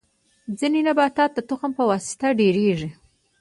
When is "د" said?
1.33-1.39